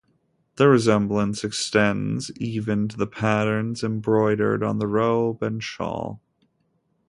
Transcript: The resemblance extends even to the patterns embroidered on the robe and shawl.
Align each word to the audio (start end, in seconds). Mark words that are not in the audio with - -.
The 0.55 0.67
resemblance 0.67 1.43
extends 1.43 2.31
even 2.37 2.87
to 2.87 2.97
the 2.97 3.05
patterns 3.05 3.83
embroidered 3.83 4.63
on 4.63 4.79
the 4.79 4.87
robe 4.87 5.43
and 5.43 5.61
shawl. 5.63 6.23